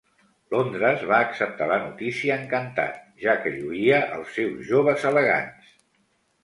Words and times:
Londres 0.53 1.03
va 1.11 1.19
acceptar 1.25 1.67
la 1.73 1.77
notícia 1.83 2.39
encantat 2.45 2.99
ja 3.27 3.37
que 3.45 3.55
lluïa 3.59 4.01
els 4.19 4.35
seus 4.41 4.69
joves 4.73 5.11
elegants. 5.15 5.75